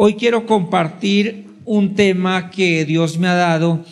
[0.00, 3.84] Hoy quiero compartir un tema que Dios me ha dado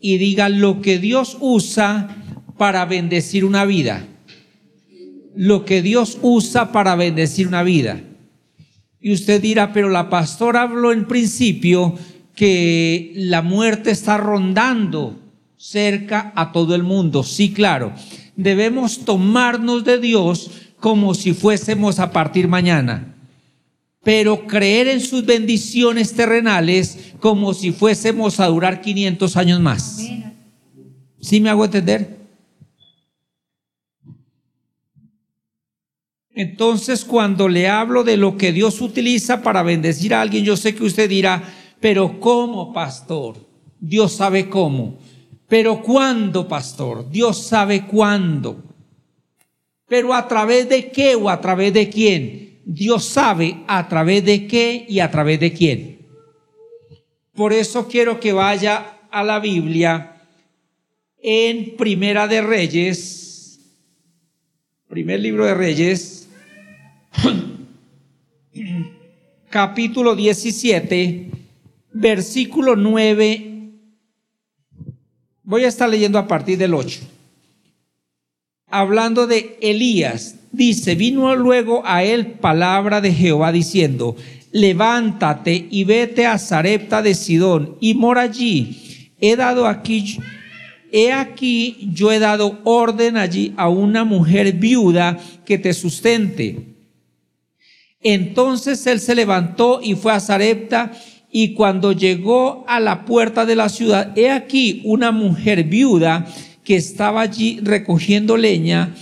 [0.00, 2.16] y diga lo que Dios usa
[2.56, 4.06] para bendecir una vida.
[5.36, 8.00] Lo que Dios usa para bendecir una vida.
[9.02, 11.94] Y usted dirá, pero la pastora habló en principio
[12.34, 15.20] que la muerte está rondando
[15.58, 17.22] cerca a todo el mundo.
[17.22, 17.92] Sí, claro.
[18.34, 23.19] Debemos tomarnos de Dios como si fuésemos a partir mañana.
[24.02, 29.98] Pero creer en sus bendiciones terrenales como si fuésemos a durar 500 años más.
[31.20, 32.18] ¿Sí me hago entender?
[36.34, 40.74] Entonces, cuando le hablo de lo que Dios utiliza para bendecir a alguien, yo sé
[40.74, 41.42] que usted dirá,
[41.80, 43.36] pero ¿cómo, pastor?
[43.78, 44.98] Dios sabe cómo.
[45.48, 47.10] Pero ¿cuándo, pastor?
[47.10, 48.62] Dios sabe cuándo.
[49.86, 52.49] Pero a través de qué o a través de quién?
[52.64, 56.06] Dios sabe a través de qué y a través de quién.
[57.34, 60.10] Por eso quiero que vaya a la Biblia
[61.22, 63.60] en Primera de Reyes,
[64.88, 66.28] primer libro de Reyes,
[69.50, 71.30] capítulo 17,
[71.92, 73.46] versículo 9.
[75.42, 77.00] Voy a estar leyendo a partir del 8.
[78.66, 84.16] Hablando de Elías, dice, vino luego a él palabra de Jehová diciendo,
[84.52, 89.10] levántate y vete a Zarepta de Sidón y mora allí.
[89.20, 90.18] He dado aquí,
[90.92, 96.66] he aquí, yo he dado orden allí a una mujer viuda que te sustente.
[98.02, 100.92] Entonces él se levantó y fue a Zarepta
[101.30, 106.26] y cuando llegó a la puerta de la ciudad, he aquí una mujer viuda
[106.64, 108.94] que estaba allí recogiendo leña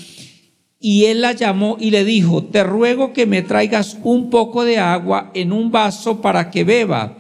[0.81, 4.79] y él la llamó y le dijo, te ruego que me traigas un poco de
[4.79, 7.19] agua en un vaso para que beba.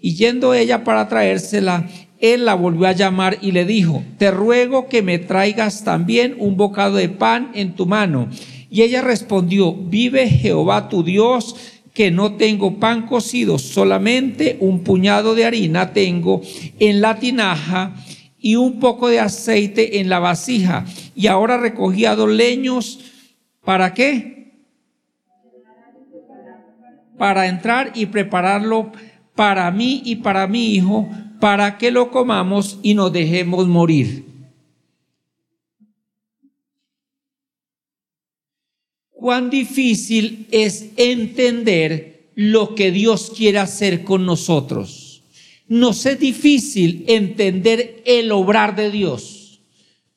[0.00, 1.88] Y yendo ella para traérsela,
[2.20, 6.56] él la volvió a llamar y le dijo, te ruego que me traigas también un
[6.56, 8.28] bocado de pan en tu mano.
[8.70, 11.56] Y ella respondió, vive Jehová tu Dios,
[11.92, 16.40] que no tengo pan cocido, solamente un puñado de harina tengo
[16.78, 17.96] en la tinaja
[18.38, 20.84] y un poco de aceite en la vasija.
[21.14, 23.00] Y ahora recogía dos leños,
[23.64, 24.52] ¿para qué?
[27.18, 28.92] Para entrar y prepararlo
[29.34, 31.08] para mí y para mi hijo,
[31.40, 34.30] para que lo comamos y nos dejemos morir.
[39.20, 45.22] cuán difícil es entender lo que Dios quiere hacer con nosotros.
[45.68, 49.39] Nos es difícil entender el obrar de Dios,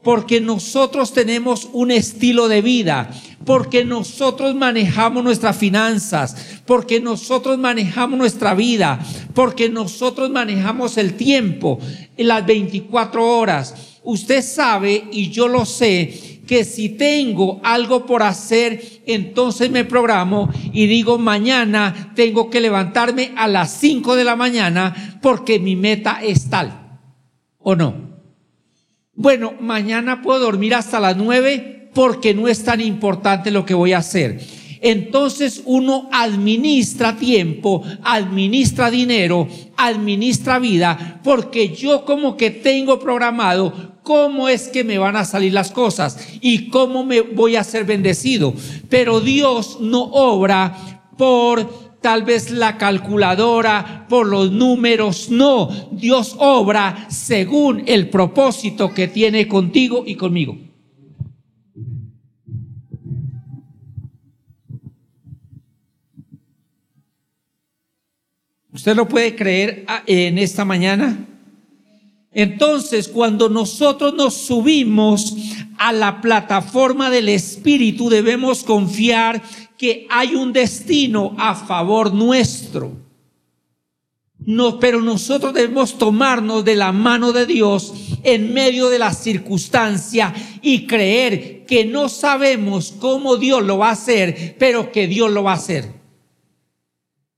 [0.04, 3.10] porque nosotros tenemos un estilo de vida,
[3.46, 9.00] porque nosotros manejamos nuestras finanzas, porque nosotros manejamos nuestra vida,
[9.34, 11.80] porque nosotros manejamos el tiempo,
[12.18, 13.76] las 24 horas.
[14.04, 20.50] Usted sabe, y yo lo sé, que si tengo algo por hacer, entonces me programo
[20.74, 26.20] y digo mañana tengo que levantarme a las 5 de la mañana porque mi meta
[26.22, 27.00] es tal.
[27.60, 28.13] ¿O no?
[29.16, 33.94] Bueno, mañana puedo dormir hasta las 9 porque no es tan importante lo que voy
[33.94, 34.40] a hacer.
[34.82, 39.48] Entonces uno administra tiempo, administra dinero,
[39.78, 45.54] administra vida, porque yo como que tengo programado cómo es que me van a salir
[45.54, 48.54] las cosas y cómo me voy a ser bendecido.
[48.90, 50.76] Pero Dios no obra
[51.18, 55.70] por tal vez la calculadora, por los números, no.
[55.94, 60.58] Dios obra según el propósito que tiene contigo y conmigo.
[68.74, 71.26] ¿Usted lo puede creer ah, en esta mañana?
[72.34, 75.36] Entonces, cuando nosotros nos subimos
[75.84, 79.42] a la plataforma del Espíritu, debemos confiar
[79.78, 82.94] que hay un destino a favor nuestro.
[84.46, 87.94] No, pero nosotros debemos tomarnos de la mano de Dios
[88.24, 93.94] en medio de la circunstancia y creer que no sabemos cómo Dios lo va a
[93.94, 96.03] hacer, pero que Dios lo va a hacer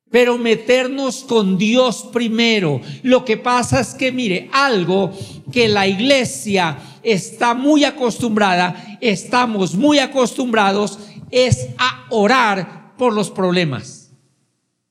[0.10, 2.82] pero meternos con Dios primero.
[3.04, 5.12] Lo que pasa es que, mire, algo
[5.52, 11.00] que la iglesia está muy acostumbrada, estamos muy acostumbrados,
[11.32, 14.12] es a orar por los problemas,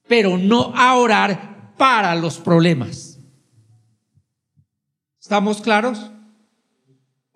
[0.06, 3.18] pero no a orar para los problemas.
[5.20, 6.10] ¿Estamos claros?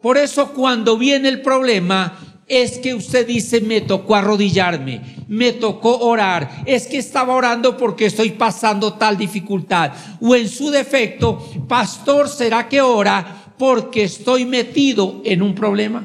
[0.00, 2.16] Por eso cuando viene el problema,
[2.48, 8.06] es que usted dice, me tocó arrodillarme, me tocó orar, es que estaba orando porque
[8.06, 9.92] estoy pasando tal dificultad.
[10.20, 16.04] O en su defecto, pastor, ¿será que ora porque estoy metido en un problema?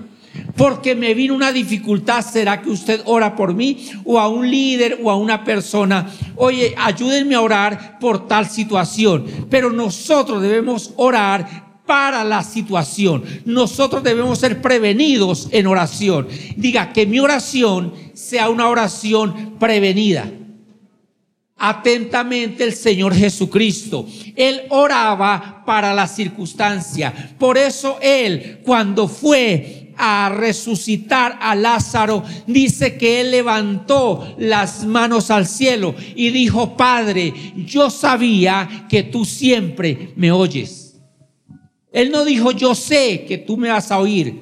[0.57, 3.89] Porque me vino una dificultad, ¿será que usted ora por mí?
[4.03, 9.25] O a un líder o a una persona, oye, ayúdenme a orar por tal situación.
[9.49, 13.23] Pero nosotros debemos orar para la situación.
[13.45, 16.27] Nosotros debemos ser prevenidos en oración.
[16.55, 20.31] Diga que mi oración sea una oración prevenida.
[21.57, 24.05] Atentamente el Señor Jesucristo.
[24.35, 27.35] Él oraba para la circunstancia.
[27.37, 35.29] Por eso Él, cuando fue a resucitar a Lázaro, dice que él levantó las manos
[35.29, 40.82] al cielo y dijo, Padre, yo sabía que tú siempre me oyes.
[41.93, 44.41] Él no dijo, yo sé que tú me vas a oír,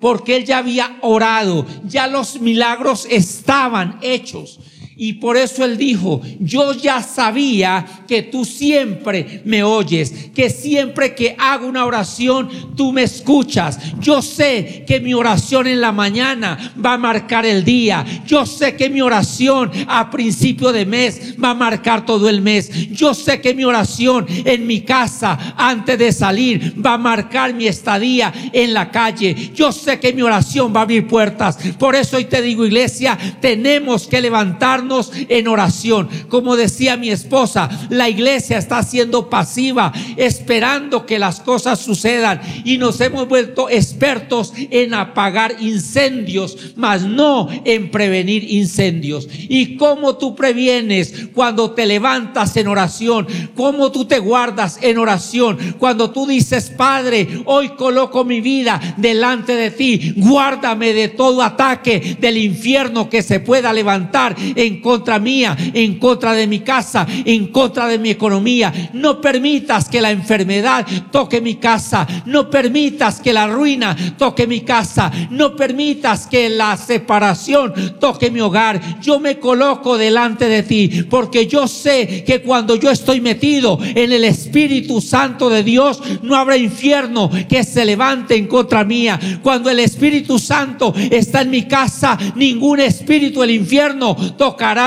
[0.00, 4.58] porque él ya había orado, ya los milagros estaban hechos.
[4.98, 11.14] Y por eso él dijo, yo ya sabía que tú siempre me oyes, que siempre
[11.14, 13.78] que hago una oración, tú me escuchas.
[14.00, 18.06] Yo sé que mi oración en la mañana va a marcar el día.
[18.26, 22.70] Yo sé que mi oración a principio de mes va a marcar todo el mes.
[22.92, 27.66] Yo sé que mi oración en mi casa antes de salir va a marcar mi
[27.66, 29.52] estadía en la calle.
[29.54, 31.58] Yo sé que mi oración va a abrir puertas.
[31.78, 34.85] Por eso hoy te digo, iglesia, tenemos que levantarnos
[35.28, 36.08] en oración.
[36.28, 42.78] Como decía mi esposa, la iglesia está siendo pasiva, esperando que las cosas sucedan y
[42.78, 49.28] nos hemos vuelto expertos en apagar incendios, mas no en prevenir incendios.
[49.48, 53.26] ¿Y cómo tú previenes cuando te levantas en oración?
[53.54, 55.58] ¿Cómo tú te guardas en oración?
[55.78, 62.16] Cuando tú dices, Padre, hoy coloco mi vida delante de ti, guárdame de todo ataque
[62.20, 67.48] del infierno que se pueda levantar en contra mía, en contra de mi casa, en
[67.48, 68.90] contra de mi economía.
[68.92, 72.06] No permitas que la enfermedad toque mi casa.
[72.26, 75.10] No permitas que la ruina toque mi casa.
[75.30, 79.00] No permitas que la separación toque mi hogar.
[79.00, 84.12] Yo me coloco delante de ti porque yo sé que cuando yo estoy metido en
[84.12, 89.18] el Espíritu Santo de Dios, no habrá infierno que se levante en contra mía.
[89.42, 94.16] Cuando el Espíritu Santo está en mi casa, ningún espíritu del infierno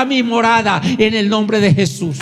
[0.06, 2.18] mi morada en el nombre de Jesús.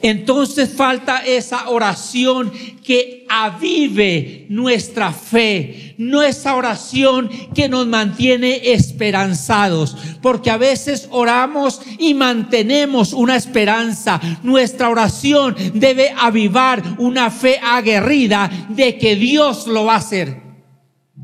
[0.00, 2.52] Entonces falta esa oración
[2.84, 11.80] que avive nuestra fe, no esa oración que nos mantiene esperanzados, porque a veces oramos
[11.98, 14.20] y mantenemos una esperanza.
[14.44, 20.47] Nuestra oración debe avivar una fe aguerrida de que Dios lo va a hacer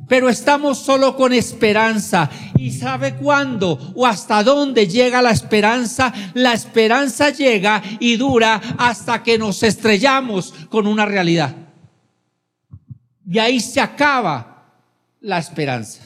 [0.08, 2.30] pero estamos solo con esperanza.
[2.58, 6.12] ¿Y sabe cuándo o hasta dónde llega la esperanza?
[6.34, 11.54] La esperanza llega y dura hasta que nos estrellamos con una realidad.
[13.26, 14.72] Y ahí se acaba
[15.20, 16.02] la esperanza.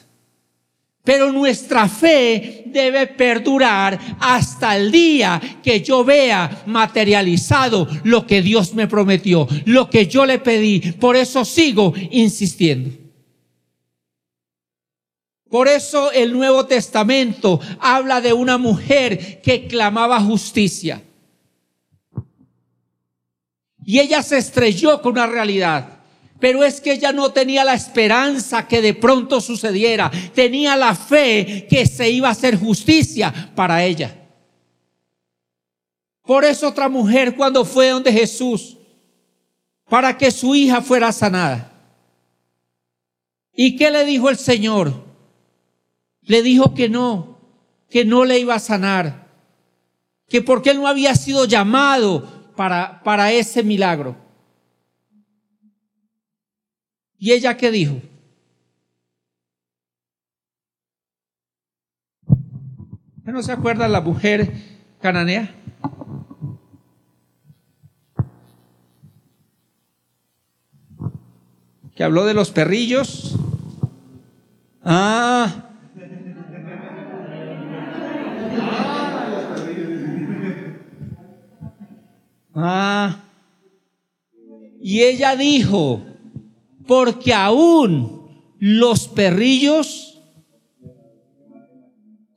[1.03, 8.73] Pero nuestra fe debe perdurar hasta el día que yo vea materializado lo que Dios
[8.75, 10.79] me prometió, lo que yo le pedí.
[10.93, 13.08] Por eso sigo insistiendo.
[15.49, 21.01] Por eso el Nuevo Testamento habla de una mujer que clamaba justicia.
[23.83, 25.97] Y ella se estrelló con una realidad.
[26.39, 30.11] Pero es que ella no tenía la esperanza que de pronto sucediera.
[30.35, 34.15] Tenía la fe que se iba a hacer justicia para ella.
[36.21, 38.77] Por eso otra mujer cuando fue donde Jesús,
[39.89, 41.71] para que su hija fuera sanada.
[43.55, 45.08] ¿Y qué le dijo el Señor?
[46.29, 47.39] Le dijo que no,
[47.89, 49.27] que no le iba a sanar,
[50.27, 54.15] que porque él no había sido llamado para, para ese milagro.
[57.17, 57.99] ¿Y ella qué dijo?
[63.25, 64.53] no se acuerda la mujer
[65.01, 65.55] cananea?
[71.95, 73.35] Que habló de los perrillos.
[74.83, 75.68] Ah,
[82.61, 83.23] Ah.
[84.81, 86.01] Y ella dijo,
[86.87, 88.27] porque aún
[88.59, 90.19] los perrillos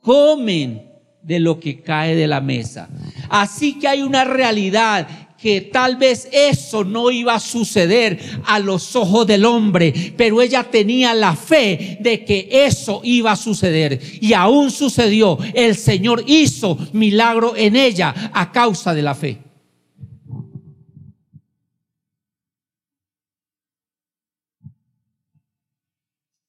[0.01, 0.89] comen
[1.21, 2.89] de lo que cae de la mesa.
[3.29, 5.07] Así que hay una realidad
[5.43, 10.63] que tal vez eso no iba a suceder a los ojos del hombre, pero ella
[10.63, 13.99] tenía la fe de que eso iba a suceder.
[14.21, 15.37] Y aún sucedió.
[15.53, 19.52] El Señor hizo milagro en ella a causa de la fe.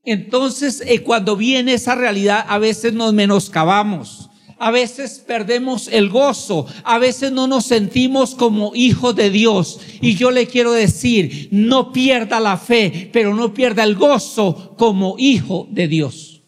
[0.04, 6.66] Entonces, eh, cuando viene esa realidad, a veces nos menoscabamos a veces perdemos el gozo,
[6.84, 9.80] a veces no nos sentimos como hijos de Dios.
[10.00, 15.16] Y yo le quiero decir, no pierda la fe, pero no pierda el gozo como
[15.18, 16.42] hijo de Dios.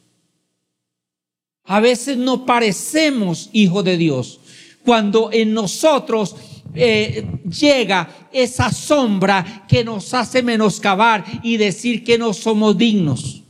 [1.64, 4.40] A veces no parecemos hijos de Dios.
[4.84, 6.36] Cuando en nosotros
[6.74, 13.42] eh, llega esa sombra que nos hace menoscabar y decir que no somos dignos.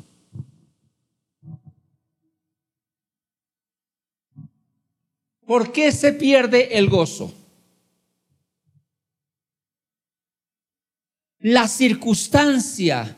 [5.46, 7.32] ¿Por qué se pierde el gozo?
[11.38, 13.16] La circunstancia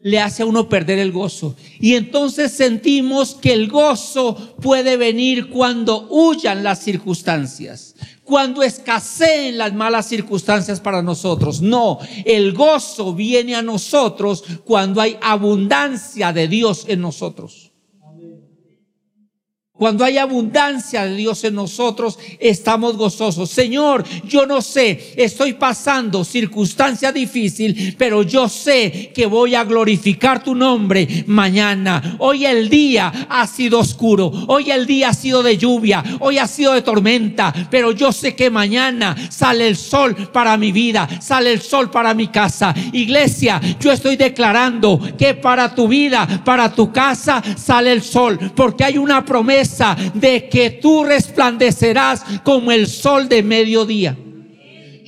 [0.00, 1.56] le hace a uno perder el gozo.
[1.80, 9.74] Y entonces sentimos que el gozo puede venir cuando huyan las circunstancias, cuando escaseen las
[9.74, 11.60] malas circunstancias para nosotros.
[11.60, 17.67] No, el gozo viene a nosotros cuando hay abundancia de Dios en nosotros.
[19.78, 23.48] Cuando hay abundancia de Dios en nosotros, estamos gozosos.
[23.48, 30.42] Señor, yo no sé, estoy pasando circunstancia difícil, pero yo sé que voy a glorificar
[30.42, 32.16] tu nombre mañana.
[32.18, 36.48] Hoy el día ha sido oscuro, hoy el día ha sido de lluvia, hoy ha
[36.48, 41.52] sido de tormenta, pero yo sé que mañana sale el sol para mi vida, sale
[41.52, 42.74] el sol para mi casa.
[42.92, 48.82] Iglesia, yo estoy declarando que para tu vida, para tu casa, sale el sol, porque
[48.82, 49.67] hay una promesa
[50.14, 54.16] de que tú resplandecerás como el sol de mediodía.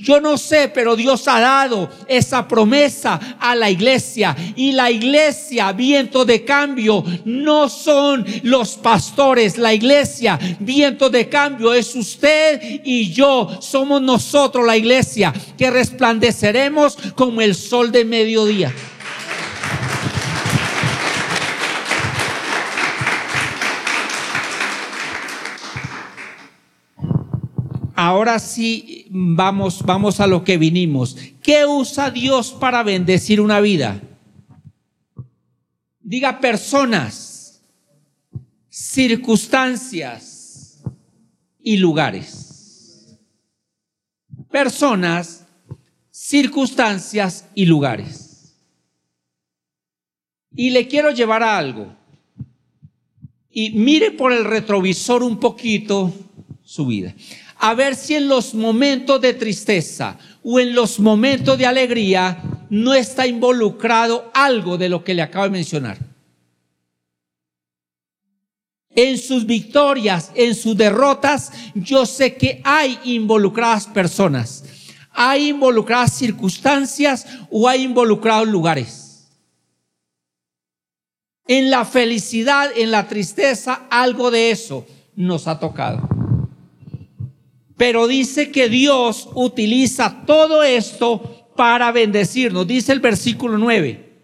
[0.02, 4.34] Yo no sé, pero Dios ha dado esa promesa a la iglesia.
[4.56, 9.58] Y la iglesia, viento de cambio, no son los pastores.
[9.58, 13.58] La iglesia, viento de cambio, es usted y yo.
[13.60, 18.72] Somos nosotros la iglesia que resplandeceremos como el sol de mediodía.
[28.00, 31.18] Ahora sí vamos, vamos a lo que vinimos.
[31.42, 34.00] ¿Qué usa Dios para bendecir una vida?
[36.00, 37.62] Diga personas,
[38.70, 40.82] circunstancias
[41.62, 43.18] y lugares.
[44.50, 45.46] Personas,
[46.10, 48.56] circunstancias y lugares.
[50.56, 51.94] Y le quiero llevar a algo.
[53.50, 56.10] Y mire por el retrovisor un poquito
[56.62, 57.14] su vida
[57.60, 62.94] a ver si en los momentos de tristeza o en los momentos de alegría no
[62.94, 65.98] está involucrado algo de lo que le acabo de mencionar.
[68.88, 74.64] En sus victorias, en sus derrotas, yo sé que hay involucradas personas,
[75.10, 79.28] hay involucradas circunstancias o hay involucrados lugares.
[81.46, 86.09] En la felicidad, en la tristeza, algo de eso nos ha tocado.
[87.80, 92.66] Pero dice que Dios utiliza todo esto para bendecirnos.
[92.66, 94.20] Dice el versículo 9.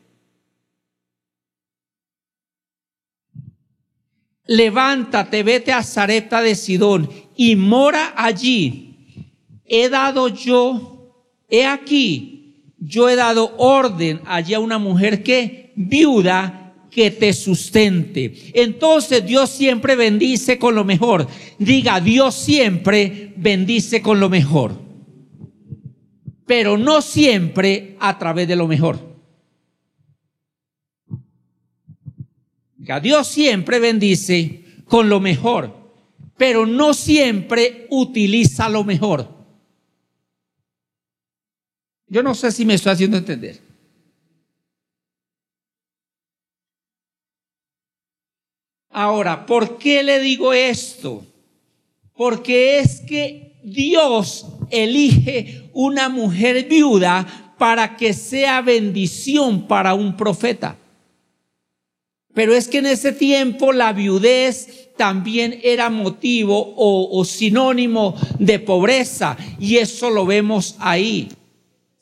[4.44, 9.24] Levántate, vete a Zareta de Sidón y mora allí.
[9.64, 11.14] He dado yo,
[11.48, 16.65] he aquí, yo he dado orden allí a una mujer que viuda
[16.96, 18.32] que te sustente.
[18.54, 21.28] Entonces Dios siempre bendice con lo mejor.
[21.58, 24.80] Diga, Dios siempre bendice con lo mejor.
[26.46, 28.98] Pero no siempre a través de lo mejor.
[32.78, 35.76] Diga, Dios siempre bendice con lo mejor,
[36.38, 39.36] pero no siempre utiliza lo mejor.
[42.06, 43.65] Yo no sé si me estoy haciendo entender.
[48.98, 51.22] Ahora, ¿por qué le digo esto?
[52.14, 60.78] Porque es que Dios elige una mujer viuda para que sea bendición para un profeta.
[62.32, 69.36] Pero es que en ese tiempo la viudez también era motivo o, sinónimo de pobreza
[69.60, 71.28] y eso lo vemos ahí.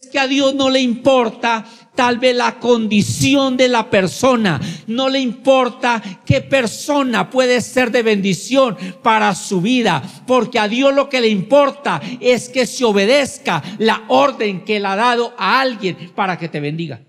[0.00, 5.08] Es que a Dios no le importa tal vez la condición de la persona, no
[5.08, 11.08] le importa qué persona puede ser de bendición para su vida, porque a Dios lo
[11.08, 16.12] que le importa es que se obedezca la orden que él ha dado a alguien
[16.14, 17.00] para que te bendiga.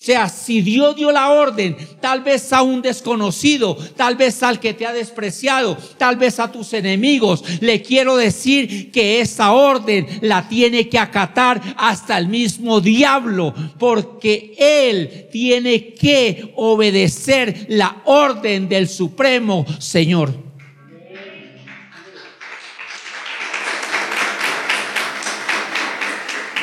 [0.00, 4.58] O sea, si Dios dio la orden, tal vez a un desconocido, tal vez al
[4.58, 10.06] que te ha despreciado, tal vez a tus enemigos, le quiero decir que esa orden
[10.22, 18.70] la tiene que acatar hasta el mismo diablo, porque él tiene que obedecer la orden
[18.70, 20.49] del Supremo Señor.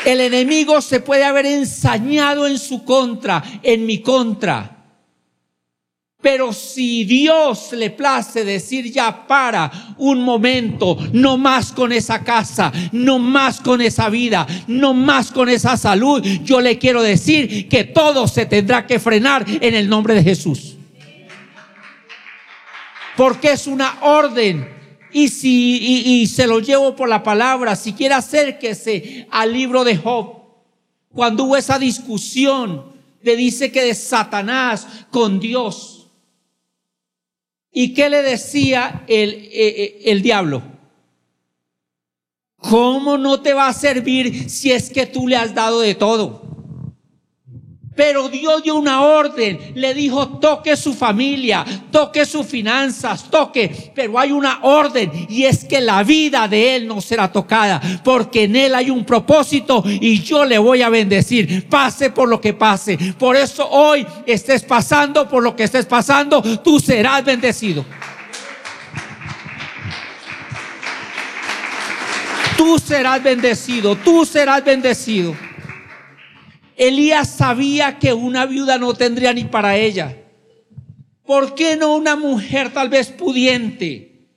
[0.08, 4.86] El enemigo se puede haber ensañado en su contra, en mi contra.
[6.22, 12.72] Pero si Dios le place decir ya para un momento, no más con esa casa,
[12.94, 17.84] no más con esa vida, no más con esa salud, yo le quiero decir que
[17.84, 20.78] todo se tendrá que frenar en el nombre de Jesús.
[23.18, 24.77] Porque es una orden
[25.12, 29.98] y si y, se lo llevo por la palabra, si quiere acérquese al libro de
[29.98, 30.38] Job,
[31.14, 32.86] cuando hubo esa discusión,
[33.22, 36.08] le dice que de Satanás con Dios.
[37.72, 40.64] ¿Y qué le decía el, el, eh, eh, el diablo?
[42.58, 46.47] ¿Cómo no te va a servir si es que tú le has dado de todo?
[47.98, 53.92] Pero Dios dio una orden, le dijo, toque su familia, toque sus finanzas, toque.
[53.96, 58.44] Pero hay una orden y es que la vida de él no será tocada, porque
[58.44, 62.54] en él hay un propósito y yo le voy a bendecir, pase por lo que
[62.54, 62.98] pase.
[63.18, 67.84] Por eso hoy estés pasando por lo que estés pasando, tú serás bendecido.
[72.56, 75.47] Tú serás bendecido, tú serás bendecido.
[76.78, 80.16] Elías sabía que una viuda no tendría ni para ella.
[81.26, 84.28] ¿Por qué no una mujer tal vez pudiente?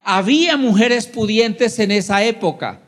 [0.00, 2.82] Había mujeres pudientes en esa época.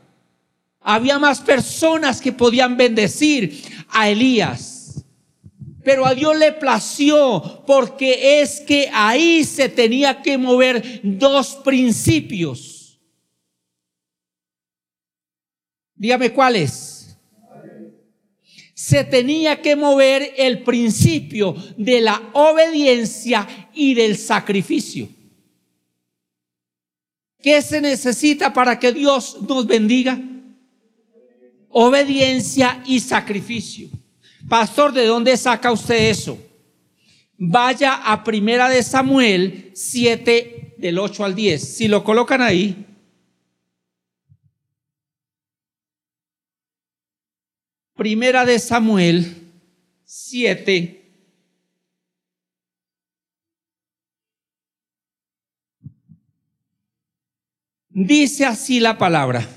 [0.81, 5.05] Había más personas que podían bendecir a Elías.
[5.81, 12.76] Pero a Dios le plació porque es que ahí se tenía que mover dos principios.
[15.97, 17.17] Dígame cuáles.
[18.73, 25.09] Se tenía que mover el principio de la obediencia y del sacrificio.
[27.41, 30.21] ¿Qué se necesita para que Dios nos bendiga?
[31.69, 33.89] Obediencia y sacrificio.
[34.47, 36.37] Pastor, ¿de dónde saca usted eso?
[37.37, 41.75] Vaya a Primera de Samuel 7 del 8 al 10.
[41.75, 42.85] Si lo colocan ahí,
[47.97, 49.35] Primera de Samuel
[50.05, 51.03] 7.
[57.89, 59.47] Dice así la palabra.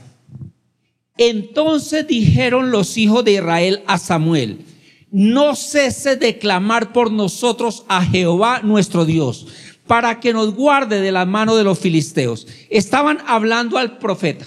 [1.18, 4.64] Entonces dijeron los hijos de Israel a Samuel,
[5.11, 9.48] no cese de clamar por nosotros a Jehová nuestro Dios,
[9.87, 12.46] para que nos guarde de la mano de los filisteos.
[12.70, 14.46] Estaban hablando al profeta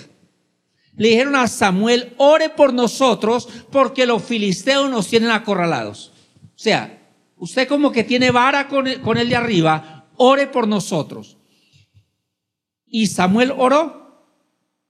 [0.95, 6.11] le dijeron a Samuel, ore por nosotros porque los filisteos nos tienen acorralados.
[6.43, 11.37] O sea, usted como que tiene vara con el, de arriba, ore por nosotros.
[12.85, 14.03] Y Samuel oró.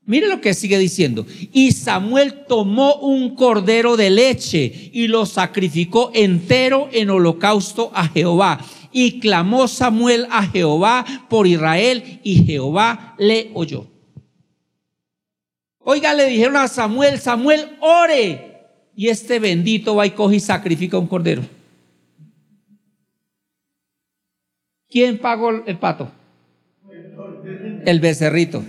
[0.06, 1.26] Mire lo que sigue diciendo.
[1.54, 8.60] Y Samuel tomó un cordero de leche y lo sacrificó entero en holocausto a Jehová.
[8.92, 13.93] Y clamó Samuel a Jehová por Israel y Jehová le oyó.
[15.84, 18.52] Oiga, le dijeron a Samuel, Samuel, ore.
[18.96, 21.44] Y este bendito va y coge y sacrifica un cordero.
[24.90, 26.12] ¿Quién pagó el pato?
[27.86, 28.64] El becerrito.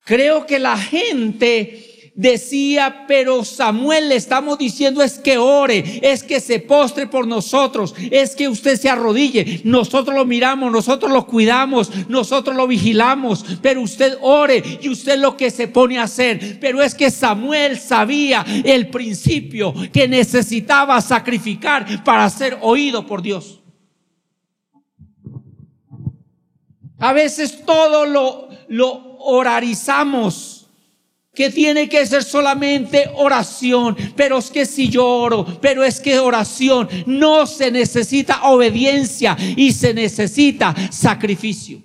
[0.00, 6.40] Creo que la gente decía, pero Samuel le estamos diciendo es que ore, es que
[6.40, 9.60] se postre por nosotros, es que usted se arrodille.
[9.64, 15.36] Nosotros lo miramos, nosotros lo cuidamos, nosotros lo vigilamos, pero usted ore y usted lo
[15.36, 16.58] que se pone a hacer.
[16.60, 23.60] Pero es que Samuel sabía el principio que necesitaba sacrificar para ser oído por Dios.
[26.98, 30.63] A veces todo lo, lo orarizamos
[31.34, 36.18] que tiene que ser solamente oración, pero es que si yo oro, pero es que
[36.18, 41.82] oración, no se necesita obediencia y se necesita sacrificio.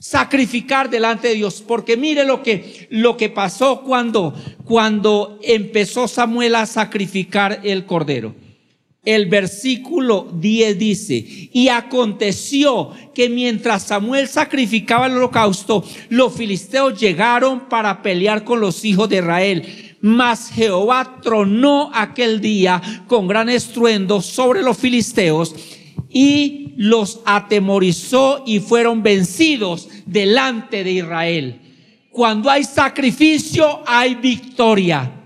[0.00, 4.32] sacrificar delante de Dios, porque mire lo que lo que pasó cuando
[4.64, 8.47] cuando empezó Samuel a sacrificar el cordero.
[9.08, 11.14] El versículo 10 dice,
[11.50, 18.84] y aconteció que mientras Samuel sacrificaba el holocausto, los filisteos llegaron para pelear con los
[18.84, 19.96] hijos de Israel.
[20.02, 25.54] Mas Jehová tronó aquel día con gran estruendo sobre los filisteos
[26.10, 31.60] y los atemorizó y fueron vencidos delante de Israel.
[32.10, 35.17] Cuando hay sacrificio, hay victoria.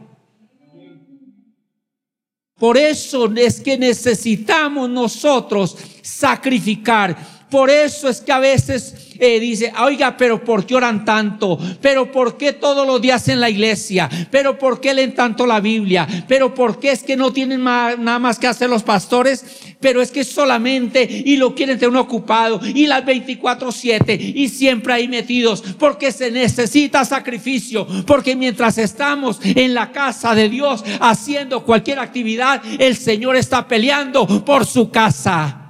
[2.62, 7.41] Por eso es que necesitamos nosotros sacrificar.
[7.52, 11.58] Por eso es que a veces eh, dice, oiga, pero ¿por qué oran tanto?
[11.82, 14.08] ¿Pero por qué todos los días en la iglesia?
[14.30, 16.08] ¿Pero por qué leen tanto la Biblia?
[16.26, 19.44] ¿Pero por qué es que no tienen nada más que hacer los pastores?
[19.80, 25.06] Pero es que solamente y lo quieren tener ocupado y las 24/7 y siempre ahí
[25.06, 31.98] metidos porque se necesita sacrificio, porque mientras estamos en la casa de Dios haciendo cualquier
[31.98, 35.62] actividad, el Señor está peleando por su casa.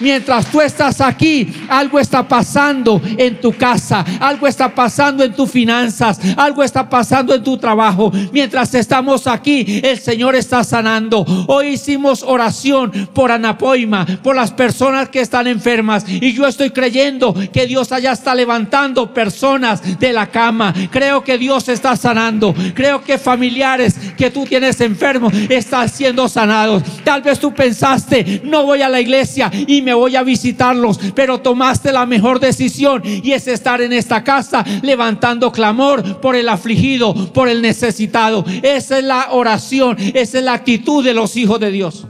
[0.00, 5.48] Mientras tú estás aquí, algo está pasando en tu casa, algo está pasando en tus
[5.48, 8.10] finanzas, algo está pasando en tu trabajo.
[8.32, 11.24] Mientras estamos aquí, el Señor está sanando.
[11.46, 16.04] Hoy hicimos oración por Anapoima, por las personas que están enfermas.
[16.08, 20.74] Y yo estoy creyendo que Dios allá está levantando personas de la cama.
[20.90, 22.52] Creo que Dios está sanando.
[22.74, 26.82] Creo que familiares que tú tienes enfermos están siendo sanados.
[27.04, 31.38] Tal vez tú pensaste, no voy a la iglesia y me voy a visitarlos, pero
[31.38, 37.14] tomaste la mejor decisión y es estar en esta casa levantando clamor por el afligido,
[37.32, 38.44] por el necesitado.
[38.62, 42.06] Esa es la oración, esa es la actitud de los hijos de Dios.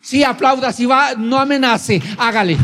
[0.00, 2.56] Si aplauda, si va, no amenace, hágale.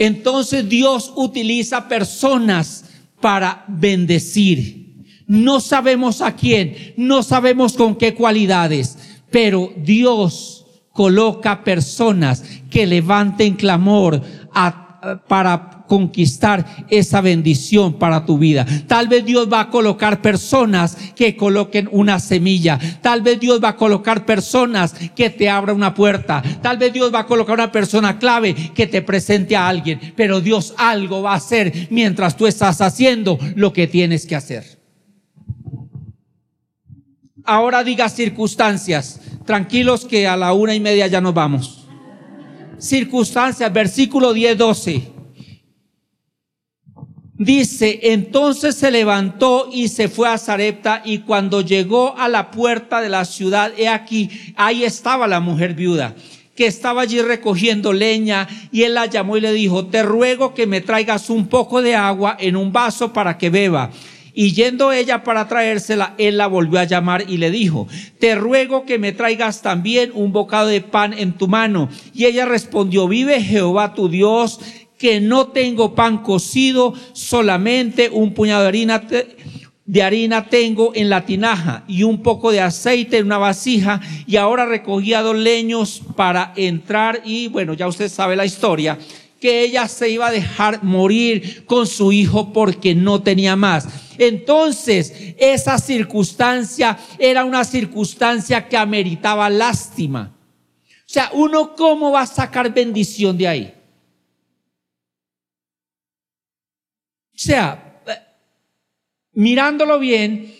[0.00, 2.86] Entonces Dios utiliza personas
[3.20, 5.04] para bendecir.
[5.26, 8.96] No sabemos a quién, no sabemos con qué cualidades,
[9.30, 14.22] pero Dios coloca personas que levanten clamor
[15.28, 18.64] para conquistar esa bendición para tu vida.
[18.86, 22.78] Tal vez Dios va a colocar personas que coloquen una semilla.
[23.02, 26.44] Tal vez Dios va a colocar personas que te abra una puerta.
[26.62, 30.14] Tal vez Dios va a colocar una persona clave que te presente a alguien.
[30.14, 34.78] Pero Dios algo va a hacer mientras tú estás haciendo lo que tienes que hacer.
[37.42, 39.20] Ahora diga circunstancias.
[39.44, 41.88] Tranquilos que a la una y media ya nos vamos.
[42.78, 45.19] Circunstancias, versículo 10, 12.
[47.40, 53.00] Dice, entonces se levantó y se fue a Zarepta y cuando llegó a la puerta
[53.00, 56.14] de la ciudad, he aquí, ahí estaba la mujer viuda
[56.54, 60.66] que estaba allí recogiendo leña y él la llamó y le dijo, te ruego que
[60.66, 63.90] me traigas un poco de agua en un vaso para que beba.
[64.34, 68.84] Y yendo ella para traérsela, él la volvió a llamar y le dijo, te ruego
[68.84, 71.88] que me traigas también un bocado de pan en tu mano.
[72.12, 74.60] Y ella respondió, vive Jehová tu Dios
[75.00, 79.02] que no tengo pan cocido, solamente un puñado de harina,
[79.86, 84.36] de harina tengo en la tinaja y un poco de aceite en una vasija y
[84.36, 88.98] ahora recogía dos leños para entrar y bueno, ya usted sabe la historia
[89.40, 93.88] que ella se iba a dejar morir con su hijo porque no tenía más.
[94.18, 100.36] Entonces, esa circunstancia era una circunstancia que ameritaba lástima.
[100.36, 103.79] O sea, uno cómo va a sacar bendición de ahí.
[107.40, 108.02] Sea,
[109.32, 110.54] mirándolo bien,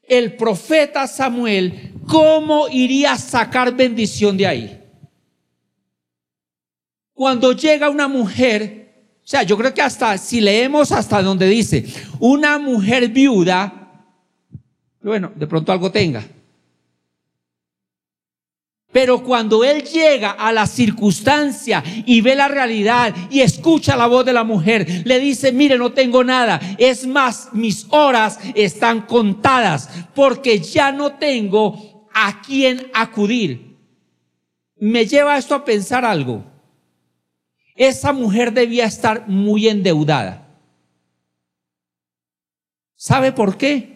[0.00, 4.80] el profeta Samuel, ¿cómo iría a sacar bendición de ahí?
[7.14, 11.84] Cuando llega una mujer, o sea, yo creo que hasta, si leemos hasta donde dice,
[12.20, 14.06] una mujer viuda,
[15.02, 16.24] bueno, de pronto algo tenga.
[18.94, 24.24] Pero cuando él llega a la circunstancia y ve la realidad y escucha la voz
[24.24, 26.60] de la mujer, le dice, mire, no tengo nada.
[26.78, 33.76] Es más, mis horas están contadas porque ya no tengo a quién acudir.
[34.76, 36.44] Me lleva esto a pensar algo.
[37.74, 40.46] Esa mujer debía estar muy endeudada.
[42.94, 43.93] ¿Sabe por qué?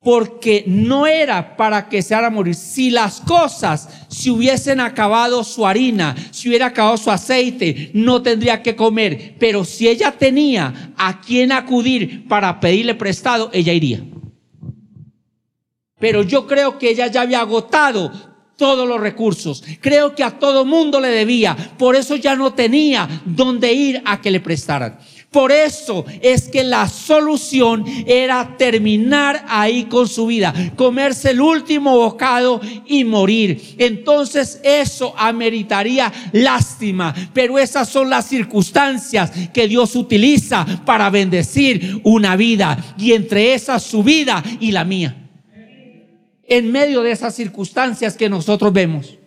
[0.00, 2.54] Porque no era para que se haga morir.
[2.54, 8.62] Si las cosas se hubiesen acabado su harina, si hubiera acabado su aceite, no tendría
[8.62, 9.34] que comer.
[9.38, 14.02] Pero si ella tenía a quien acudir para pedirle prestado, ella iría.
[15.98, 18.12] Pero yo creo que ella ya había agotado
[18.56, 19.64] todos los recursos.
[19.80, 21.56] Creo que a todo mundo le debía.
[21.76, 24.98] Por eso ya no tenía dónde ir a que le prestaran.
[25.30, 31.98] Por eso es que la solución era terminar ahí con su vida, comerse el último
[31.98, 33.74] bocado y morir.
[33.76, 42.34] Entonces eso ameritaría lástima, pero esas son las circunstancias que Dios utiliza para bendecir una
[42.34, 45.14] vida y entre esas su vida y la mía.
[46.44, 49.18] En medio de esas circunstancias que nosotros vemos.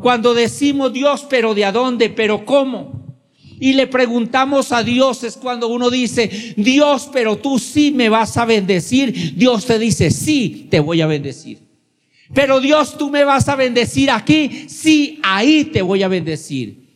[0.00, 2.08] Cuando decimos Dios, pero ¿de a dónde?
[2.08, 3.07] ¿Pero cómo?
[3.60, 8.36] Y le preguntamos a Dios es cuando uno dice, Dios, pero tú sí me vas
[8.36, 9.34] a bendecir.
[9.36, 11.58] Dios te dice, sí, te voy a bendecir.
[12.34, 16.86] Pero Dios, tú me vas a bendecir aquí, sí, ahí te voy a bendecir.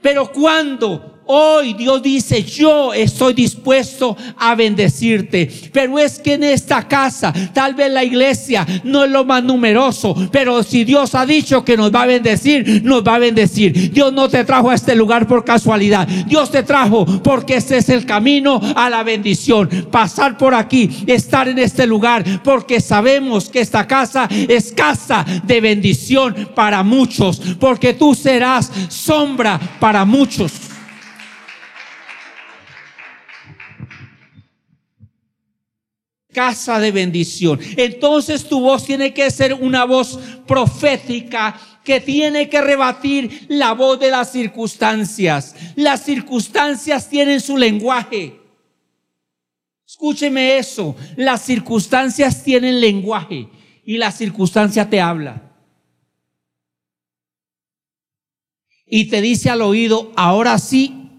[0.00, 5.50] Pero cuando Hoy Dios dice, yo estoy dispuesto a bendecirte.
[5.72, 10.14] Pero es que en esta casa, tal vez la iglesia no es lo más numeroso,
[10.30, 13.90] pero si Dios ha dicho que nos va a bendecir, nos va a bendecir.
[13.90, 16.06] Dios no te trajo a este lugar por casualidad.
[16.06, 19.68] Dios te trajo porque este es el camino a la bendición.
[19.90, 25.60] Pasar por aquí, estar en este lugar, porque sabemos que esta casa es casa de
[25.60, 30.73] bendición para muchos, porque tú serás sombra para muchos.
[36.34, 37.58] Casa de bendición.
[37.78, 43.98] Entonces tu voz tiene que ser una voz profética que tiene que rebatir la voz
[44.00, 45.54] de las circunstancias.
[45.76, 48.40] Las circunstancias tienen su lenguaje.
[49.86, 50.96] Escúcheme eso.
[51.16, 53.48] Las circunstancias tienen lenguaje
[53.84, 55.42] y la circunstancia te habla.
[58.86, 61.10] Y te dice al oído, ahora sí,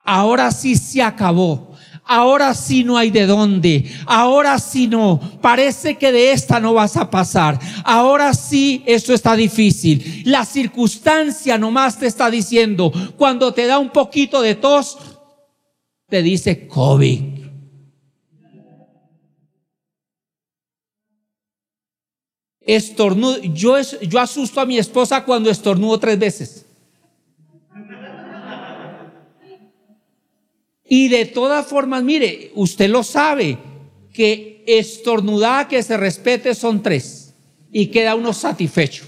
[0.00, 1.67] ahora sí se acabó
[2.08, 6.96] ahora sí no hay de dónde, ahora sí no, parece que de esta no vas
[6.96, 10.22] a pasar, ahora sí esto está difícil.
[10.24, 14.98] La circunstancia nomás te está diciendo, cuando te da un poquito de tos,
[16.08, 17.38] te dice COVID.
[22.60, 26.67] Estornudo, yo, yo asusto a mi esposa cuando estornudo tres veces.
[30.88, 33.58] Y de todas formas, mire, usted lo sabe,
[34.12, 37.34] que estornudada que se respete son tres
[37.70, 39.04] y queda uno satisfecho.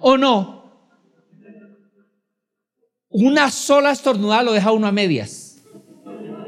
[0.00, 0.58] ¿O no?
[3.10, 5.58] Una sola estornudada lo deja uno a medias.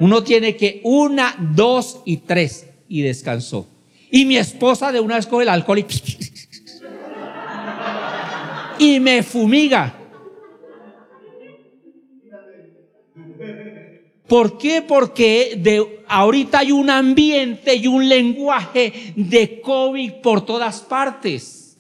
[0.01, 3.69] Uno tiene que una, dos y tres y descansó.
[4.11, 5.87] Y mi esposa de una vez coge el alcohol y,
[8.97, 10.00] y me fumiga.
[14.31, 14.81] ¿Por qué?
[14.81, 21.77] Porque de, ahorita hay un ambiente y un lenguaje de COVID por todas partes.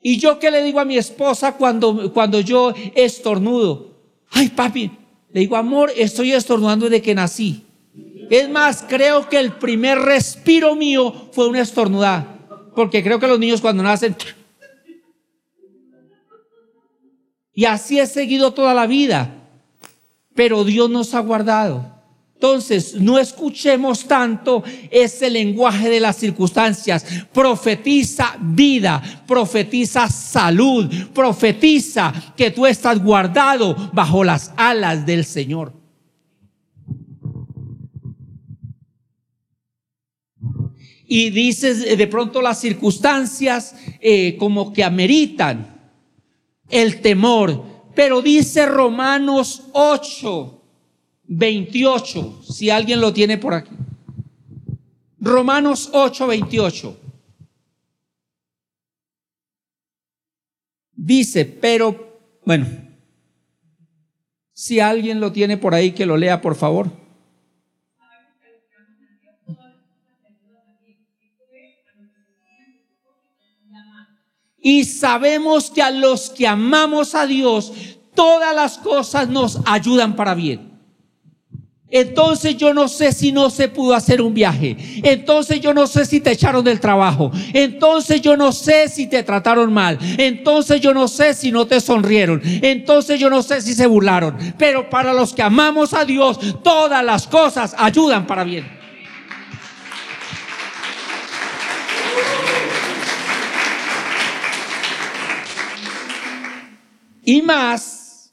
[0.00, 3.96] Y yo qué le digo a mi esposa cuando, cuando yo estornudo.
[4.30, 4.92] Ay, papi,
[5.32, 7.64] le digo, amor, estoy estornudando desde que nací.
[8.30, 12.46] Es más, creo que el primer respiro mío fue una estornudada.
[12.76, 14.14] Porque creo que los niños cuando nacen...
[17.54, 19.40] Y así he seguido toda la vida
[20.34, 21.94] pero Dios nos ha guardado.
[22.34, 27.06] Entonces, no escuchemos tanto ese lenguaje de las circunstancias.
[27.32, 35.72] Profetiza vida, profetiza salud, profetiza que tú estás guardado bajo las alas del Señor.
[41.06, 45.74] Y dices de pronto las circunstancias eh, como que ameritan
[46.68, 50.62] el temor, pero dice Romanos 8,
[51.24, 53.74] 28, si alguien lo tiene por aquí.
[55.20, 57.00] Romanos 8, 28.
[60.96, 62.66] Dice, pero, bueno,
[64.52, 67.03] si alguien lo tiene por ahí, que lo lea, por favor.
[74.64, 77.70] Y sabemos que a los que amamos a Dios,
[78.14, 80.72] todas las cosas nos ayudan para bien.
[81.90, 84.74] Entonces yo no sé si no se pudo hacer un viaje.
[85.02, 87.30] Entonces yo no sé si te echaron del trabajo.
[87.52, 89.98] Entonces yo no sé si te trataron mal.
[90.16, 92.40] Entonces yo no sé si no te sonrieron.
[92.42, 94.34] Entonces yo no sé si se burlaron.
[94.56, 98.83] Pero para los que amamos a Dios, todas las cosas ayudan para bien.
[107.24, 108.32] Y más,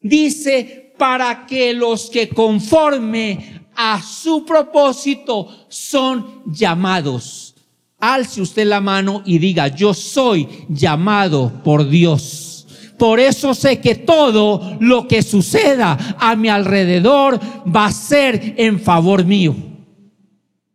[0.00, 7.54] dice, para que los que conforme a su propósito son llamados.
[7.98, 12.66] Alce usted la mano y diga, yo soy llamado por Dios.
[12.98, 18.80] Por eso sé que todo lo que suceda a mi alrededor va a ser en
[18.80, 19.54] favor mío.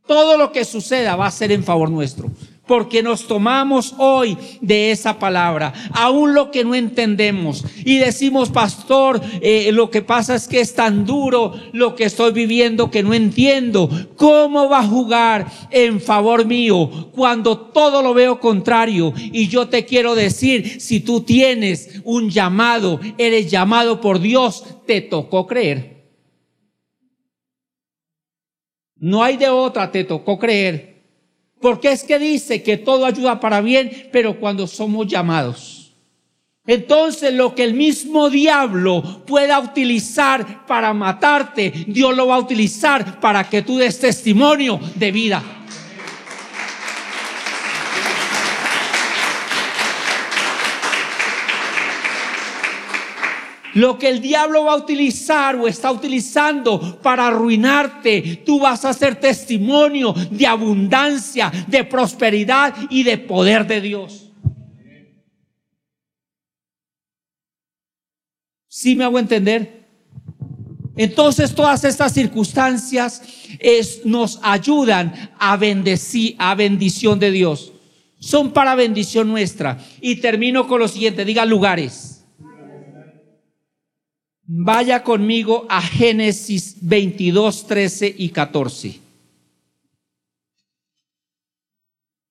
[0.06, 2.30] Todo lo que suceda va a ser en favor nuestro
[2.67, 9.21] porque nos tomamos hoy de esa palabra, aún lo que no entendemos, y decimos, pastor,
[9.41, 13.13] eh, lo que pasa es que es tan duro lo que estoy viviendo que no
[13.13, 13.89] entiendo.
[14.15, 19.13] ¿Cómo va a jugar en favor mío cuando todo lo veo contrario?
[19.17, 25.01] Y yo te quiero decir, si tú tienes un llamado, eres llamado por Dios, te
[25.01, 25.97] tocó creer.
[28.99, 30.96] No hay de otra, te tocó creer.
[31.60, 35.78] Porque es que dice que todo ayuda para bien, pero cuando somos llamados.
[36.67, 43.22] Entonces lo que el mismo diablo pueda utilizar para matarte, Dios lo va a utilizar
[43.22, 45.57] para que tú des testimonio de vida.
[53.77, 58.91] Lo que el diablo va a utilizar o está utilizando para arruinarte, tú vas a
[58.91, 64.31] ser testimonio de abundancia, de prosperidad y de poder de Dios.
[68.67, 69.85] ¿Sí me hago entender?
[70.95, 73.21] Entonces todas estas circunstancias
[74.05, 77.73] nos ayudan a bendecir, a bendición de Dios.
[78.17, 79.77] Son para bendición nuestra.
[80.01, 82.16] Y termino con lo siguiente, diga lugares.
[84.49, 88.99] Vaya conmigo a Génesis 22, 13 y 14.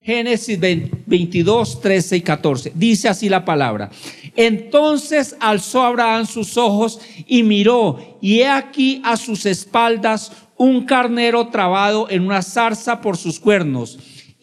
[0.00, 2.72] Génesis 22, 13 y 14.
[2.74, 3.90] Dice así la palabra.
[4.34, 11.48] Entonces alzó Abraham sus ojos y miró, y he aquí a sus espaldas un carnero
[11.48, 13.98] trabado en una zarza por sus cuernos.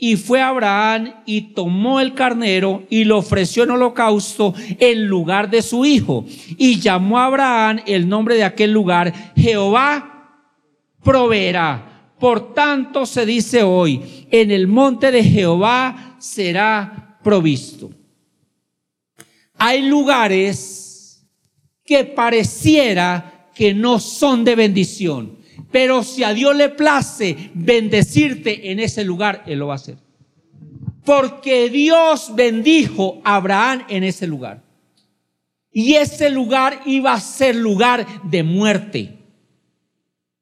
[0.05, 5.61] Y fue Abraham y tomó el carnero y lo ofreció en holocausto en lugar de
[5.61, 6.25] su hijo.
[6.57, 10.41] Y llamó a Abraham el nombre de aquel lugar, Jehová
[11.01, 12.11] proveerá.
[12.19, 17.89] Por tanto se dice hoy, en el monte de Jehová será provisto.
[19.55, 21.25] Hay lugares
[21.85, 25.42] que pareciera que no son de bendición
[25.73, 29.97] pero si a Dios le place bendecirte en ese lugar, Él lo va a hacer.
[31.03, 34.61] Porque Dios bendijo a Abraham en ese lugar.
[35.71, 39.17] Y ese lugar iba a ser lugar de muerte.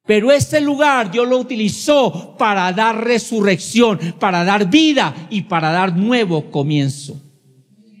[0.04, 5.96] Pero ese lugar Dios lo utilizó para dar resurrección, para dar vida y para dar
[5.96, 7.18] nuevo comienzo.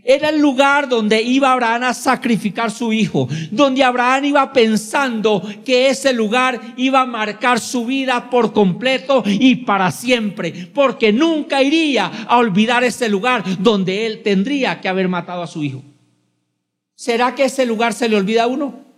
[0.04, 5.88] Era el lugar donde iba Abraham a sacrificar su hijo, donde Abraham iba pensando que
[5.88, 12.06] ese lugar iba a marcar su vida por completo y para siempre, porque nunca iría
[12.26, 15.82] a olvidar ese lugar donde él tendría que haber matado a su hijo.
[16.96, 18.91] ¿Será que ese lugar se le olvida a uno?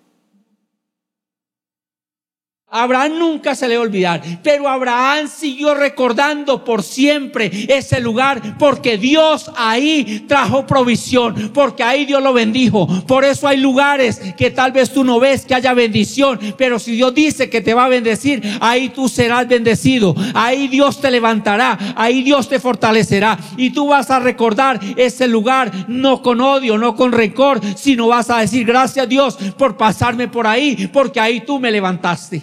[2.77, 9.49] Abraham nunca se le olvidar, pero Abraham siguió recordando por siempre ese lugar porque Dios
[9.57, 12.89] ahí trajo provisión, porque ahí Dios lo bendijo.
[13.07, 16.97] Por eso hay lugares que tal vez tú no ves que haya bendición, pero si
[16.97, 21.95] Dios dice que te va a bendecir, ahí tú serás bendecido, ahí Dios te levantará,
[21.95, 26.97] ahí Dios te fortalecerá y tú vas a recordar ese lugar no con odio, no
[26.97, 31.41] con rencor, sino vas a decir gracias a Dios por pasarme por ahí, porque ahí
[31.41, 32.43] tú me levantaste.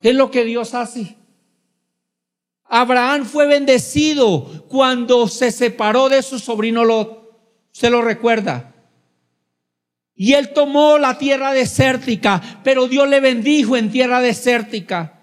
[0.00, 1.16] Es lo que Dios hace.
[2.64, 7.20] Abraham fue bendecido cuando se separó de su sobrino Lot.
[7.72, 8.74] Se lo recuerda.
[10.14, 15.19] Y él tomó la tierra desértica, pero Dios le bendijo en tierra desértica.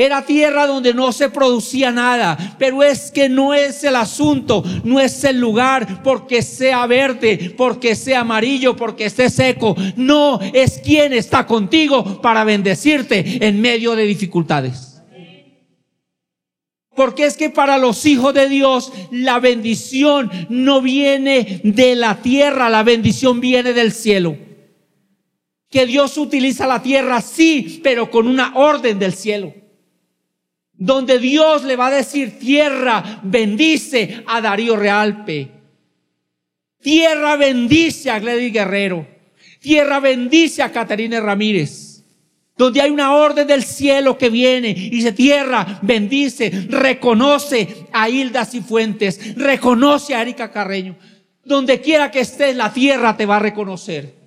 [0.00, 4.98] Era tierra donde no se producía nada, pero es que no es el asunto, no
[4.98, 9.76] es el lugar porque sea verde, porque sea amarillo, porque esté seco.
[9.96, 15.02] No, es quien está contigo para bendecirte en medio de dificultades.
[16.96, 22.70] Porque es que para los hijos de Dios la bendición no viene de la tierra,
[22.70, 24.38] la bendición viene del cielo.
[25.68, 29.52] Que Dios utiliza la tierra, sí, pero con una orden del cielo.
[30.80, 35.48] Donde Dios le va a decir, tierra, bendice a Darío Realpe.
[36.82, 39.06] Tierra bendice a Gladys Guerrero.
[39.60, 41.90] Tierra bendice a Caterina Ramírez
[42.60, 48.44] donde hay una orden del cielo que viene y dice, tierra, bendice, reconoce a Hilda
[48.44, 50.94] Cifuentes, reconoce a Erika Carreño.
[51.42, 54.19] Donde quiera que estés, la tierra te va a reconocer.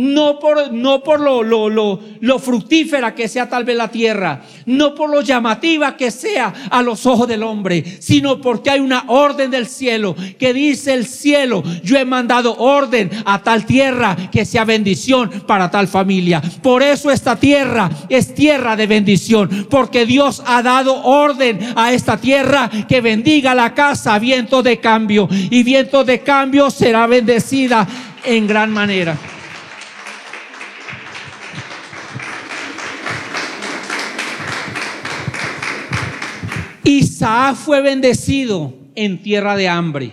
[0.00, 4.40] No por, no por lo, lo, lo, lo, fructífera que sea tal vez la tierra,
[4.64, 9.04] no por lo llamativa que sea a los ojos del hombre, sino porque hay una
[9.08, 14.46] orden del cielo que dice el cielo, yo he mandado orden a tal tierra que
[14.46, 16.40] sea bendición para tal familia.
[16.62, 22.16] Por eso esta tierra es tierra de bendición, porque Dios ha dado orden a esta
[22.16, 27.86] tierra que bendiga la casa, viento de cambio, y viento de cambio será bendecida
[28.24, 29.18] en gran manera.
[36.90, 40.12] Isaac fue bendecido en tierra de hambre.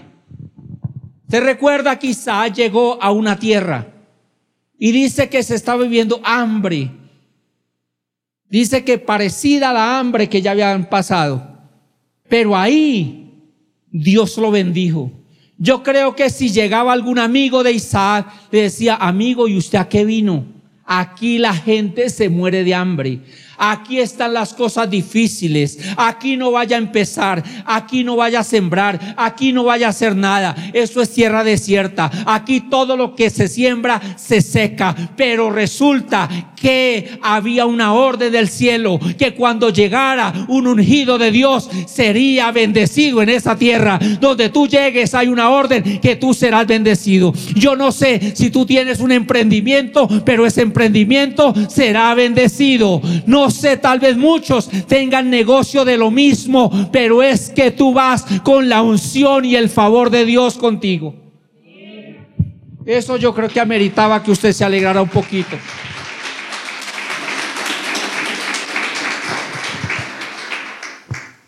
[1.30, 3.88] ¿Se recuerda que Isaac llegó a una tierra
[4.78, 6.92] y dice que se estaba viviendo hambre?
[8.50, 11.46] Dice que parecida a la hambre que ya habían pasado.
[12.30, 13.34] Pero ahí
[13.92, 15.12] Dios lo bendijo.
[15.58, 19.90] Yo creo que si llegaba algún amigo de Isaac, le decía, amigo, ¿y usted a
[19.90, 20.46] qué vino?
[20.86, 23.22] Aquí la gente se muere de hambre.
[23.58, 25.80] Aquí están las cosas difíciles.
[25.98, 27.44] Aquí no vaya a empezar.
[27.66, 29.16] Aquí no vaya a sembrar.
[29.18, 30.56] Aquí no vaya a hacer nada.
[30.74, 32.12] Eso es tierra desierta.
[32.26, 34.96] Aquí todo lo que se siembra se seca.
[35.16, 36.30] Pero resulta
[36.60, 43.22] que había una orden del cielo que cuando llegara un ungido de Dios sería bendecido
[43.22, 44.00] en esa tierra.
[44.20, 47.34] Donde tú llegues hay una orden que tú serás bendecido.
[47.56, 53.02] Yo no sé si tú tienes un emprendimiento, pero ese emprendimiento será bendecido.
[53.26, 58.26] No sé, tal vez muchos tengan negocio de lo mismo, pero es que tú vas
[58.44, 61.16] con la unción y el favor de Dios contigo.
[62.86, 65.58] Eso yo creo que ameritaba que usted se alegrara un poquito.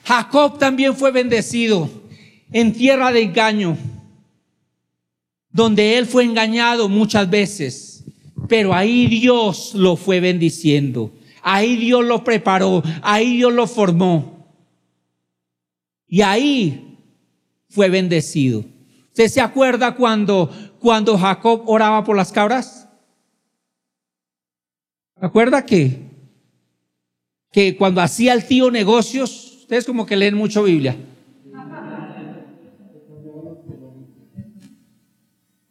[0.10, 1.89] Jacob también fue bendecido
[2.52, 3.78] en tierra de engaño,
[5.52, 8.04] donde él fue engañado muchas veces,
[8.47, 11.12] pero ahí Dios lo fue bendiciendo.
[11.52, 14.54] Ahí Dios lo preparó, ahí Dios lo formó.
[16.08, 16.95] Y ahí
[17.70, 18.64] fue bendecido.
[19.08, 22.88] ¿Usted se acuerda cuando, cuando Jacob oraba por las cabras?
[25.20, 26.12] ¿Se acuerda que?
[27.52, 30.97] Que cuando hacía el tío negocios, ustedes como que leen mucho Biblia.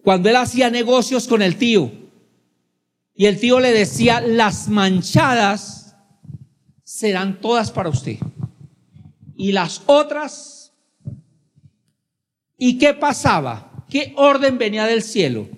[0.03, 1.93] Cuando él hacía negocios con el tío,
[3.19, 5.97] y el tío le decía, las manchadas
[6.85, 8.17] serán todas para usted.
[9.37, 10.73] Y las otras,
[12.57, 13.85] ¿y qué pasaba?
[13.91, 15.49] ¿Qué orden venía del cielo?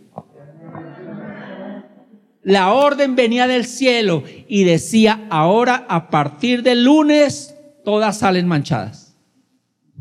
[2.42, 7.54] La orden venía del cielo y decía, ahora a partir del lunes
[7.84, 9.18] todas salen manchadas.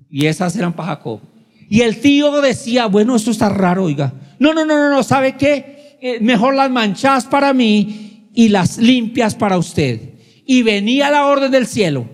[0.10, 1.20] Y esas eran para Jacob.
[1.70, 4.14] Y el tío decía, bueno, eso está raro, oiga.
[4.40, 5.79] No, no, no, no, no, ¿sabe qué?
[6.02, 10.14] Eh, mejor las manchas para mí y las limpias para usted.
[10.46, 12.08] Y venía la orden del cielo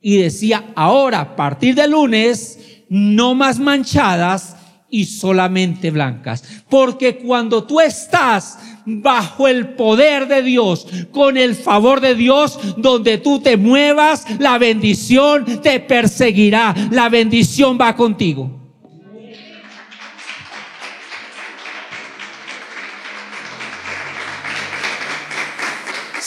[0.00, 4.56] y decía, ahora, a partir de lunes, no más manchadas
[4.90, 6.44] y solamente blancas.
[6.68, 13.18] Porque cuando tú estás bajo el poder de Dios, con el favor de Dios, donde
[13.18, 18.63] tú te muevas, la bendición te perseguirá, la bendición va contigo.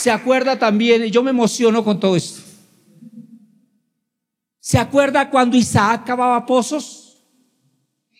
[0.08, 2.40] Se acuerda también, y yo me emociono con todo esto.
[4.58, 7.18] ¿Se acuerda cuando Isaac cavaba pozos?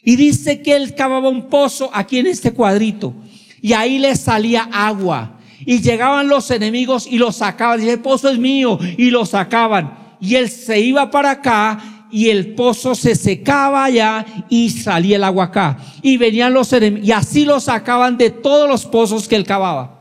[0.03, 3.15] Y dice que él cavaba un pozo aquí en este cuadrito.
[3.63, 5.39] Y ahí le salía agua.
[5.61, 7.83] Y llegaban los enemigos y lo sacaban.
[7.83, 8.79] Y el pozo es mío.
[8.99, 10.17] Y lo sacaban.
[10.21, 15.25] Y él se iba para acá y el pozo se secaba allá y salía el
[15.25, 15.79] agua acá.
[16.03, 17.09] Y venían los enemigos.
[17.09, 19.98] Y así lo sacaban de todos los pozos que él cavaba.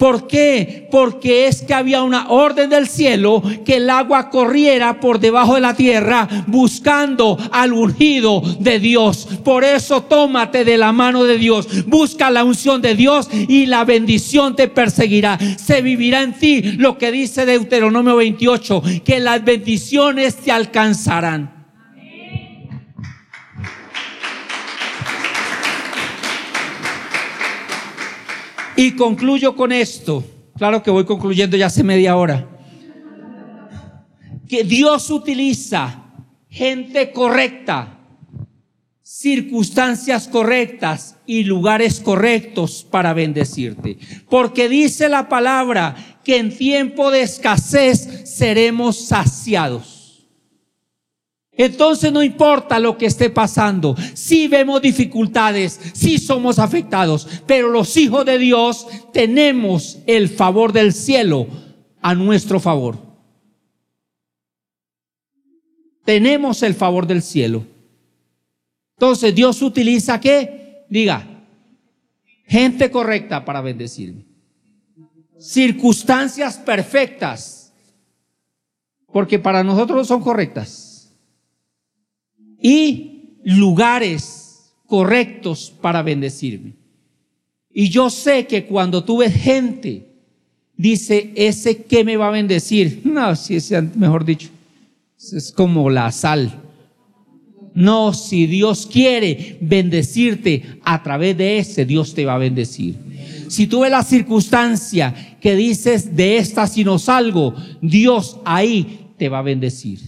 [0.00, 0.88] ¿Por qué?
[0.90, 5.60] Porque es que había una orden del cielo que el agua corriera por debajo de
[5.60, 9.28] la tierra buscando al ungido de Dios.
[9.44, 13.84] Por eso tómate de la mano de Dios, busca la unción de Dios y la
[13.84, 15.38] bendición te perseguirá.
[15.58, 21.59] Se vivirá en ti lo que dice Deuteronomio 28, que las bendiciones te alcanzarán.
[28.80, 30.24] Y concluyo con esto.
[30.56, 32.48] Claro que voy concluyendo ya hace media hora.
[34.48, 36.02] Que Dios utiliza
[36.48, 37.98] gente correcta,
[39.02, 43.98] circunstancias correctas y lugares correctos para bendecirte.
[44.30, 49.89] Porque dice la palabra que en tiempo de escasez seremos saciados.
[51.52, 57.96] Entonces no importa lo que esté pasando, si vemos dificultades, si somos afectados, pero los
[57.96, 61.46] hijos de Dios tenemos el favor del cielo
[62.00, 62.98] a nuestro favor.
[66.04, 67.66] Tenemos el favor del cielo.
[68.96, 70.86] Entonces Dios utiliza qué?
[70.88, 71.26] Diga,
[72.46, 74.24] gente correcta para bendecirme.
[75.38, 77.72] Circunstancias perfectas,
[79.12, 80.89] porque para nosotros son correctas
[82.60, 86.74] y lugares correctos para bendecirme.
[87.72, 90.10] Y yo sé que cuando tú ves gente,
[90.76, 93.02] dice, ese que me va a bendecir.
[93.04, 94.48] No, si es mejor dicho,
[95.16, 96.62] es como la sal.
[97.72, 102.96] No, si Dios quiere bendecirte a través de ese, Dios te va a bendecir.
[103.48, 109.28] Si tú ves la circunstancia que dices de esta si no salgo, Dios ahí te
[109.28, 110.00] va a bendecir.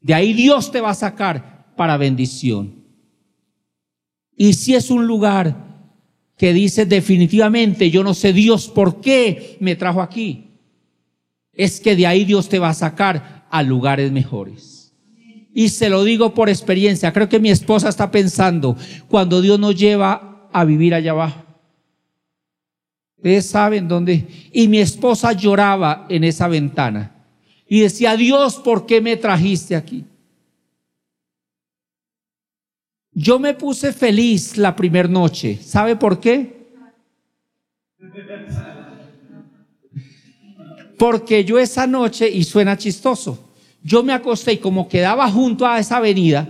[0.00, 2.84] De ahí Dios te va a sacar para bendición.
[4.36, 5.56] Y si es un lugar
[6.36, 10.50] que dice definitivamente, yo no sé Dios por qué me trajo aquí,
[11.52, 14.92] es que de ahí Dios te va a sacar a lugares mejores.
[15.54, 18.76] Y se lo digo por experiencia, creo que mi esposa está pensando
[19.08, 21.44] cuando Dios nos lleva a vivir allá abajo.
[23.16, 24.26] Ustedes saben dónde.
[24.52, 27.14] Y mi esposa lloraba en esa ventana
[27.66, 30.04] y decía, Dios, ¿por qué me trajiste aquí?
[33.14, 35.58] Yo me puse feliz la primera noche.
[35.62, 36.64] ¿Sabe por qué?
[40.98, 43.52] Porque yo esa noche, y suena chistoso,
[43.82, 46.48] yo me acosté y como quedaba junto a esa avenida,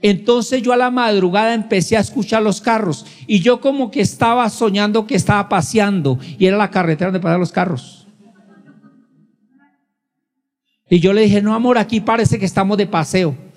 [0.00, 4.48] entonces yo a la madrugada empecé a escuchar los carros y yo como que estaba
[4.50, 8.08] soñando que estaba paseando y era la carretera donde pasan los carros.
[10.90, 13.51] Y yo le dije, no amor, aquí parece que estamos de paseo.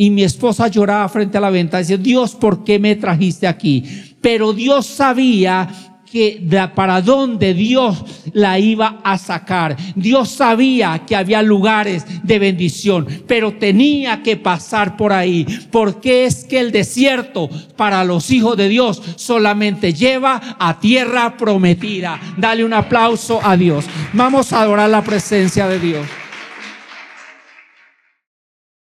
[0.00, 3.82] Y mi esposa lloraba frente a la ventana, decía, Dios, ¿por qué me trajiste aquí?
[4.20, 5.68] Pero Dios sabía
[6.08, 6.40] que
[6.72, 9.76] para dónde Dios la iba a sacar.
[9.96, 16.44] Dios sabía que había lugares de bendición, pero tenía que pasar por ahí, porque es
[16.44, 22.20] que el desierto para los hijos de Dios solamente lleva a tierra prometida.
[22.36, 23.84] Dale un aplauso a Dios.
[24.12, 26.06] Vamos a adorar la presencia de Dios.